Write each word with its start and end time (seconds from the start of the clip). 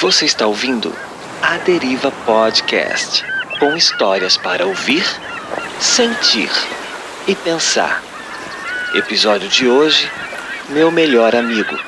Você 0.00 0.24
está 0.24 0.46
ouvindo 0.46 0.96
A 1.42 1.58
Deriva 1.58 2.10
Podcast 2.24 3.22
com 3.58 3.76
histórias 3.76 4.34
para 4.34 4.64
ouvir, 4.64 5.04
sentir 5.78 6.48
e 7.28 7.34
pensar. 7.34 8.02
Episódio 8.94 9.46
de 9.50 9.68
hoje: 9.68 10.10
Meu 10.70 10.90
Melhor 10.90 11.36
Amigo, 11.36 11.78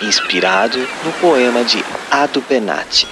inspirado 0.00 0.78
no 0.78 1.12
poema 1.20 1.64
de 1.64 1.84
Ado 2.12 2.40
Benatti. 2.42 3.08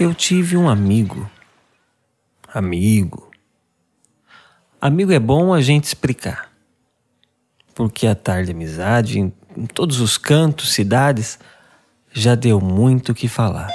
Eu 0.00 0.12
tive 0.12 0.56
um 0.56 0.68
amigo. 0.68 1.30
Amigo. 2.52 3.30
Amigo 4.80 5.12
é 5.12 5.20
bom 5.20 5.54
a 5.54 5.60
gente 5.60 5.84
explicar. 5.84 6.45
Porque 7.76 8.06
a 8.06 8.14
tarde 8.14 8.52
amizade, 8.52 9.20
em, 9.20 9.30
em 9.54 9.66
todos 9.66 10.00
os 10.00 10.16
cantos, 10.16 10.72
cidades, 10.72 11.38
já 12.10 12.34
deu 12.34 12.58
muito 12.58 13.12
o 13.12 13.14
que 13.14 13.28
falar. 13.28 13.70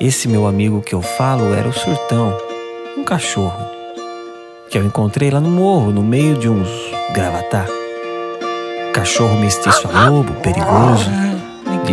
Esse 0.00 0.26
meu 0.26 0.48
amigo 0.48 0.82
que 0.82 0.94
eu 0.94 1.00
falo 1.00 1.54
era 1.54 1.68
o 1.68 1.72
Surtão, 1.72 2.36
um 2.98 3.04
cachorro, 3.04 3.64
que 4.68 4.76
eu 4.76 4.84
encontrei 4.84 5.30
lá 5.30 5.38
no 5.38 5.50
morro, 5.50 5.92
no 5.92 6.02
meio 6.02 6.36
de 6.36 6.48
uns 6.48 6.68
gravatá. 7.12 7.64
Cachorro 8.92 9.38
mestiço 9.38 9.86
a 9.86 10.08
lobo, 10.08 10.32
perigoso, 10.40 11.08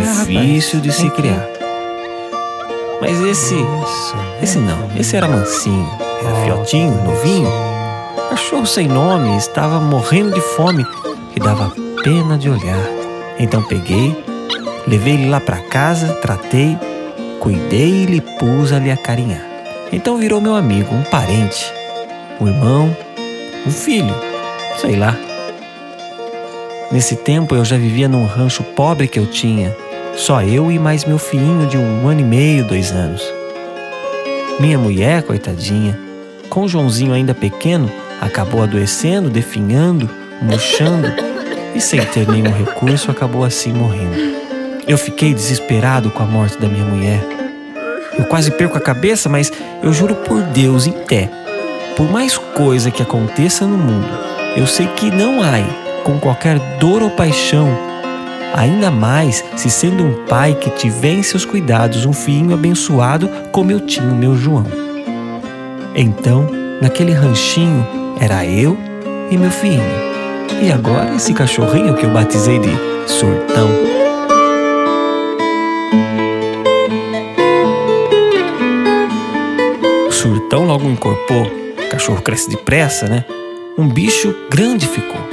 difícil 0.00 0.80
de 0.80 0.92
se 0.92 1.08
criar. 1.10 1.46
Mas 3.00 3.20
esse, 3.20 3.54
esse 4.42 4.58
não, 4.58 4.90
esse 4.98 5.16
era 5.16 5.28
mansinho, 5.28 5.88
era 6.20 6.34
fiotinho, 6.44 7.02
novinho. 7.04 7.48
Cachorro 8.28 8.66
sem 8.66 8.88
nome, 8.88 9.36
estava 9.36 9.80
morrendo 9.80 10.34
de 10.34 10.40
fome 10.40 10.84
e 11.34 11.40
dava 11.40 11.72
pena 12.02 12.36
de 12.36 12.50
olhar. 12.50 12.84
Então 13.38 13.62
peguei, 13.62 14.16
levei 14.86 15.14
ele 15.14 15.30
lá 15.30 15.40
para 15.40 15.58
casa, 15.58 16.14
tratei, 16.14 16.76
cuidei 17.38 18.02
e 18.02 18.06
lhe 18.06 18.20
pus 18.20 18.72
a 18.72 18.78
lhe 18.78 18.90
acarinhar. 18.90 19.42
Então 19.92 20.18
virou 20.18 20.40
meu 20.40 20.54
amigo, 20.54 20.94
um 20.94 21.02
parente, 21.04 21.72
um 22.40 22.48
irmão, 22.48 22.94
um 23.66 23.70
filho, 23.70 24.14
sei 24.78 24.96
lá. 24.96 25.16
Nesse 26.90 27.16
tempo 27.16 27.54
eu 27.54 27.64
já 27.64 27.76
vivia 27.76 28.08
num 28.08 28.26
rancho 28.26 28.62
pobre 28.62 29.06
que 29.06 29.18
eu 29.18 29.26
tinha, 29.26 29.74
só 30.18 30.42
eu 30.42 30.70
e 30.70 30.78
mais 30.80 31.04
meu 31.04 31.16
filhinho 31.16 31.68
de 31.68 31.78
um 31.78 32.08
ano 32.08 32.20
e 32.20 32.24
meio, 32.24 32.64
dois 32.64 32.90
anos. 32.90 33.22
Minha 34.58 34.76
mulher, 34.76 35.22
coitadinha, 35.22 35.96
com 36.50 36.64
o 36.64 36.68
Joãozinho 36.68 37.12
ainda 37.12 37.32
pequeno, 37.32 37.90
acabou 38.20 38.64
adoecendo, 38.64 39.30
definhando, 39.30 40.10
murchando 40.42 41.06
e 41.72 41.80
sem 41.80 42.00
ter 42.00 42.26
nenhum 42.26 42.52
recurso 42.52 43.12
acabou 43.12 43.44
assim 43.44 43.72
morrendo. 43.72 44.36
Eu 44.88 44.98
fiquei 44.98 45.32
desesperado 45.32 46.10
com 46.10 46.24
a 46.24 46.26
morte 46.26 46.58
da 46.58 46.66
minha 46.66 46.84
mulher. 46.84 47.20
Eu 48.18 48.24
quase 48.24 48.50
perco 48.50 48.76
a 48.76 48.80
cabeça, 48.80 49.28
mas 49.28 49.52
eu 49.82 49.92
juro 49.92 50.16
por 50.16 50.42
Deus, 50.42 50.88
em 50.88 50.92
pé, 50.92 51.30
por 51.96 52.10
mais 52.10 52.36
coisa 52.36 52.90
que 52.90 53.02
aconteça 53.02 53.64
no 53.64 53.78
mundo, 53.78 54.08
eu 54.56 54.66
sei 54.66 54.88
que 54.88 55.12
não 55.12 55.40
há, 55.40 55.58
com 56.02 56.18
qualquer 56.18 56.58
dor 56.80 57.02
ou 57.02 57.10
paixão, 57.10 57.87
ainda 58.54 58.90
mais 58.90 59.44
se 59.56 59.70
sendo 59.70 60.04
um 60.04 60.24
pai 60.26 60.54
que 60.54 60.70
tiver 60.70 61.12
em 61.12 61.22
seus 61.22 61.44
cuidados 61.44 62.04
um 62.06 62.12
filhinho 62.12 62.54
abençoado 62.54 63.28
como 63.52 63.70
eu 63.70 63.80
tinha 63.80 64.08
o 64.08 64.14
meu 64.14 64.36
João. 64.36 64.66
Então, 65.94 66.48
naquele 66.80 67.12
ranchinho, 67.12 67.86
era 68.20 68.44
eu 68.44 68.76
e 69.30 69.36
meu 69.36 69.50
filhinho. 69.50 69.82
E 70.62 70.72
agora 70.72 71.14
esse 71.14 71.32
cachorrinho 71.32 71.94
que 71.94 72.04
eu 72.04 72.12
batizei 72.12 72.58
de 72.58 72.70
Surtão. 73.06 73.68
O 80.08 80.12
Surtão 80.12 80.64
logo 80.64 80.88
incorporou. 80.88 81.46
O 81.46 81.90
cachorro 81.90 82.20
cresce 82.22 82.50
depressa, 82.50 83.06
né? 83.06 83.24
Um 83.76 83.88
bicho 83.88 84.34
grande 84.50 84.86
ficou. 84.86 85.27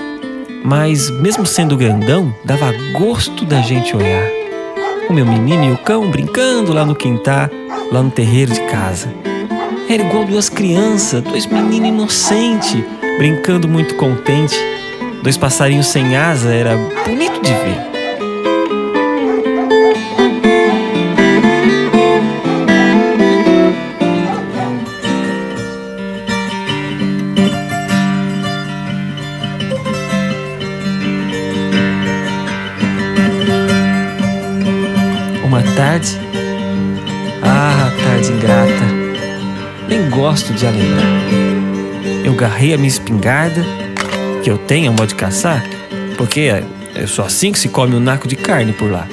Mas, 0.65 1.11
mesmo 1.11 1.45
sendo 1.45 1.77
grandão, 1.77 2.33
dava 2.43 2.73
gosto 2.97 3.45
da 3.45 3.61
gente 3.61 3.95
olhar. 3.95 4.27
O 5.07 5.13
meu 5.13 5.23
menino 5.23 5.63
e 5.63 5.71
o 5.71 5.77
cão 5.77 6.09
brincando 6.09 6.73
lá 6.73 6.83
no 6.83 6.95
quintal, 6.95 7.49
lá 7.91 8.01
no 8.01 8.09
terreiro 8.09 8.51
de 8.51 8.61
casa. 8.61 9.13
Era 9.87 10.01
igual 10.01 10.25
duas 10.25 10.49
crianças, 10.49 11.21
dois 11.21 11.45
meninos 11.45 11.89
inocentes, 11.89 12.83
brincando 13.19 13.67
muito 13.67 13.93
contente. 13.93 14.57
Dois 15.21 15.37
passarinhos 15.37 15.85
sem 15.85 16.17
asa, 16.17 16.51
era 16.51 16.75
bonito 17.05 17.39
de 17.43 17.51
ver. 17.51 17.94
Tarde, 35.75 36.17
ah, 37.43 37.91
tarde 38.01 38.31
ingrata, 38.31 38.85
nem 39.89 40.09
gosto 40.09 40.53
de 40.53 40.65
a 40.65 40.69
lembrar. 40.69 42.23
Eu 42.23 42.33
garrei 42.33 42.73
a 42.73 42.77
minha 42.77 42.87
espingarda, 42.87 43.61
que 44.41 44.49
eu 44.49 44.57
tenho, 44.57 44.91
um 44.91 44.95
modo 44.95 45.07
de 45.07 45.15
caçar, 45.15 45.63
porque 46.17 46.41
é 46.95 47.07
só 47.07 47.23
assim 47.23 47.51
que 47.51 47.59
se 47.59 47.67
come 47.67 47.93
um 47.93 47.99
naco 47.99 48.25
de 48.25 48.37
carne 48.37 48.71
por 48.71 48.89
lá. 48.89 49.05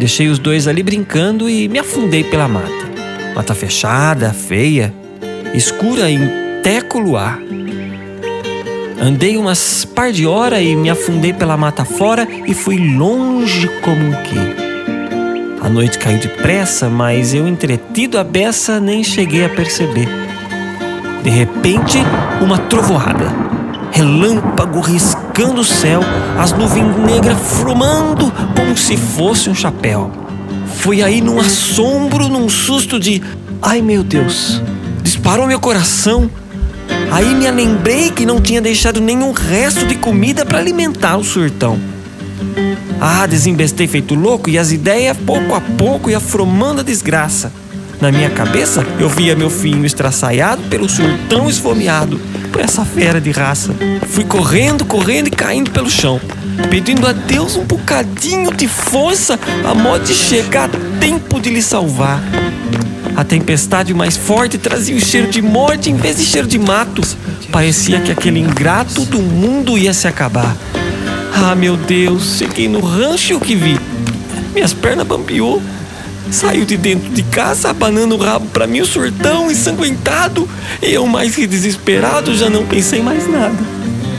Deixei 0.00 0.28
os 0.28 0.38
dois 0.38 0.66
ali 0.66 0.82
brincando 0.82 1.48
e 1.48 1.68
me 1.68 1.78
afundei 1.78 2.24
pela 2.24 2.48
mata. 2.48 2.88
Mata 3.34 3.54
fechada, 3.54 4.32
feia, 4.32 4.92
escura 5.54 6.10
em 6.10 6.28
teco 6.60 6.98
luar. 6.98 7.38
Andei 9.00 9.36
umas 9.36 9.84
par 9.84 10.10
de 10.10 10.26
horas 10.26 10.60
e 10.60 10.74
me 10.74 10.90
afundei 10.90 11.32
pela 11.32 11.56
mata 11.56 11.84
fora 11.84 12.26
e 12.46 12.52
fui 12.52 12.76
longe 12.78 13.68
como 13.80 14.06
um 14.06 14.12
quê. 14.24 14.67
A 15.68 15.70
noite 15.70 15.98
caiu 15.98 16.18
depressa, 16.18 16.88
mas 16.88 17.34
eu, 17.34 17.46
entretido 17.46 18.18
a 18.18 18.24
beça, 18.24 18.80
nem 18.80 19.04
cheguei 19.04 19.44
a 19.44 19.50
perceber. 19.50 20.08
De 21.22 21.28
repente, 21.28 21.98
uma 22.40 22.56
trovoada. 22.56 23.30
Relâmpago 23.92 24.80
riscando 24.80 25.60
o 25.60 25.64
céu, 25.64 26.00
as 26.38 26.52
nuvens 26.52 26.96
negras 26.96 27.36
frumando 27.60 28.32
como 28.56 28.74
se 28.78 28.96
fosse 28.96 29.50
um 29.50 29.54
chapéu. 29.54 30.10
Foi 30.76 31.02
aí 31.02 31.20
num 31.20 31.38
assombro, 31.38 32.30
num 32.30 32.48
susto 32.48 32.98
de 32.98 33.22
ai 33.60 33.82
meu 33.82 34.02
Deus, 34.02 34.62
disparou 35.02 35.46
meu 35.46 35.60
coração. 35.60 36.30
Aí 37.10 37.34
me 37.34 37.50
lembrei 37.50 38.10
que 38.10 38.24
não 38.24 38.40
tinha 38.40 38.62
deixado 38.62 39.02
nenhum 39.02 39.32
resto 39.32 39.86
de 39.86 39.96
comida 39.96 40.46
para 40.46 40.56
alimentar 40.56 41.18
o 41.18 41.24
surtão. 41.24 41.78
Ah, 43.00 43.26
desembestei 43.26 43.86
feito 43.86 44.14
louco 44.14 44.50
e 44.50 44.58
as 44.58 44.72
ideias, 44.72 45.16
pouco 45.16 45.54
a 45.54 45.60
pouco, 45.60 46.10
ia 46.10 46.18
formando 46.18 46.80
a 46.80 46.84
desgraça. 46.84 47.52
Na 48.00 48.12
minha 48.12 48.30
cabeça, 48.30 48.86
eu 48.98 49.08
via 49.08 49.34
meu 49.34 49.50
filho 49.50 49.84
estraçaiado 49.84 50.62
pelo 50.64 50.88
surtão 50.88 51.48
esfomeado, 51.48 52.20
por 52.52 52.60
essa 52.60 52.84
fera 52.84 53.20
de 53.20 53.30
raça. 53.30 53.74
Fui 54.08 54.24
correndo, 54.24 54.84
correndo 54.84 55.28
e 55.28 55.30
caindo 55.30 55.70
pelo 55.70 55.90
chão, 55.90 56.20
pedindo 56.70 57.06
a 57.06 57.12
Deus 57.12 57.56
um 57.56 57.64
bocadinho 57.64 58.52
de 58.52 58.68
força 58.68 59.38
a 59.64 59.74
modo 59.74 60.04
de 60.04 60.14
chegar 60.14 60.68
a 60.68 61.00
tempo 61.00 61.40
de 61.40 61.50
lhe 61.50 61.62
salvar. 61.62 62.22
A 63.16 63.24
tempestade 63.24 63.92
mais 63.92 64.16
forte 64.16 64.58
trazia 64.58 64.96
o 64.96 65.00
cheiro 65.00 65.28
de 65.28 65.42
morte 65.42 65.90
em 65.90 65.96
vez 65.96 66.18
de 66.18 66.24
cheiro 66.24 66.46
de 66.46 66.58
mato. 66.58 67.02
Parecia 67.50 68.00
que 68.00 68.12
aquele 68.12 68.38
ingrato 68.38 69.04
do 69.06 69.18
mundo 69.18 69.76
ia 69.76 69.92
se 69.92 70.06
acabar. 70.06 70.56
Ah, 71.40 71.54
meu 71.54 71.76
Deus, 71.76 72.36
cheguei 72.36 72.68
no 72.68 72.80
rancho 72.80 73.32
e 73.32 73.36
o 73.36 73.40
que 73.40 73.54
vi? 73.54 73.78
Minhas 74.52 74.74
pernas 74.74 75.06
bambeou. 75.06 75.62
Saiu 76.32 76.64
de 76.64 76.76
dentro 76.76 77.10
de 77.10 77.22
casa, 77.22 77.70
abanando 77.70 78.16
o 78.16 78.18
rabo 78.18 78.46
para 78.46 78.66
mim, 78.66 78.80
o 78.80 78.86
surtão 78.86 79.48
ensanguentado. 79.48 80.48
E 80.82 80.92
eu, 80.92 81.06
mais 81.06 81.36
que 81.36 81.46
desesperado, 81.46 82.34
já 82.34 82.50
não 82.50 82.66
pensei 82.66 83.00
mais 83.00 83.30
nada. 83.30 83.56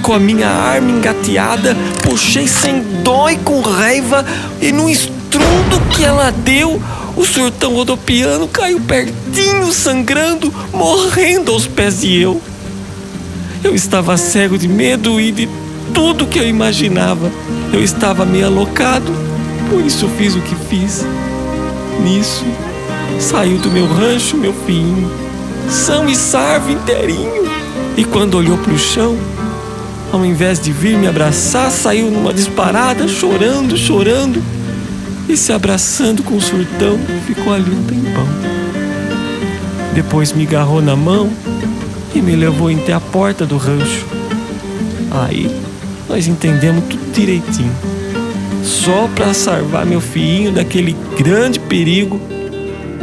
Com 0.01 0.13
a 0.13 0.17
minha 0.17 0.47
arma 0.47 0.89
engateada, 0.89 1.75
puxei 2.03 2.47
sem 2.47 2.81
dó 3.03 3.29
e 3.29 3.35
com 3.35 3.59
raiva, 3.59 4.25
e 4.61 4.71
no 4.71 4.89
estrondo 4.89 5.81
que 5.91 6.05
ela 6.05 6.31
deu, 6.31 6.81
o 7.17 7.25
surtão 7.25 7.75
rodopiando 7.75 8.47
caiu 8.47 8.79
pertinho, 8.79 9.73
sangrando, 9.73 10.51
morrendo 10.73 11.51
aos 11.51 11.67
pés 11.67 11.99
de 11.99 12.15
eu. 12.15 12.41
Eu 13.61 13.75
estava 13.75 14.15
cego 14.15 14.57
de 14.57 14.69
medo 14.69 15.19
e 15.19 15.33
de 15.33 15.49
tudo 15.93 16.27
que 16.27 16.39
eu 16.39 16.47
imaginava. 16.47 17.31
Eu 17.71 17.83
estava 17.83 18.25
meio 18.25 18.47
alocado, 18.47 19.11
por 19.69 19.81
isso 19.81 20.07
fiz 20.17 20.35
o 20.35 20.41
que 20.41 20.55
fiz. 20.55 21.05
Nisso, 22.03 22.45
saiu 23.19 23.57
do 23.57 23.69
meu 23.69 23.85
rancho, 23.85 24.37
meu 24.37 24.53
filhinho, 24.53 25.11
são 25.69 26.09
e 26.09 26.15
salvo 26.15 26.71
inteirinho. 26.71 27.49
E 27.97 28.03
quando 28.03 28.35
olhou 28.35 28.57
pro 28.57 28.77
chão, 28.77 29.17
ao 30.11 30.25
invés 30.25 30.59
de 30.59 30.71
vir 30.71 30.97
me 30.97 31.07
abraçar, 31.07 31.69
saiu 31.69 32.09
numa 32.09 32.33
disparada, 32.33 33.07
chorando, 33.07 33.77
chorando, 33.77 34.41
e 35.27 35.37
se 35.37 35.53
abraçando 35.53 36.23
com 36.23 36.37
o 36.37 36.41
surtão, 36.41 36.97
ficou 37.27 37.53
ali 37.53 37.69
um 37.69 37.83
tempão. 37.83 38.27
Depois 39.93 40.31
me 40.33 40.47
agarrou 40.47 40.81
na 40.81 40.95
mão 40.95 41.29
e 42.15 42.21
me 42.21 42.35
levou 42.35 42.69
até 42.69 42.93
a 42.93 42.99
porta 42.99 43.45
do 43.45 43.57
rancho. 43.57 44.05
Aí 45.11 45.68
nós 46.09 46.27
entendemos 46.27 46.83
tudo 46.85 47.11
direitinho. 47.13 47.71
Só 48.63 49.07
para 49.15 49.33
salvar 49.33 49.85
meu 49.85 50.01
filhinho 50.01 50.51
daquele 50.51 50.95
grande 51.17 51.59
perigo, 51.59 52.19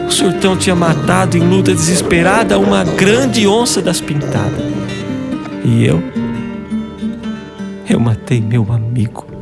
o 0.06 0.10
surtão 0.10 0.56
tinha 0.56 0.74
matado 0.74 1.38
em 1.38 1.40
luta 1.40 1.72
desesperada 1.72 2.58
uma 2.58 2.84
grande 2.84 3.46
onça 3.46 3.80
das 3.80 4.00
pintadas. 4.00 4.60
E 5.64 5.84
eu, 5.84 6.02
eu 7.88 7.98
matei 7.98 8.40
meu 8.40 8.70
amigo. 8.70 9.35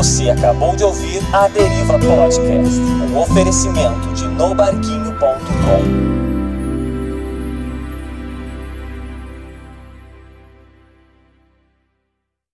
Você 0.00 0.30
acabou 0.30 0.74
de 0.74 0.82
ouvir 0.82 1.20
a 1.30 1.46
Deriva 1.46 1.98
Podcast, 1.98 2.80
um 2.80 3.18
oferecimento 3.18 4.14
de 4.14 4.26
nobarquinho.com. 4.28 6.29